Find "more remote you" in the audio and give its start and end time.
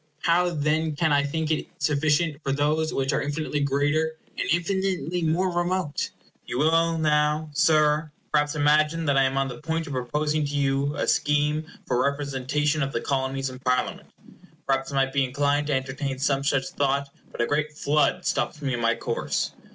5.21-6.57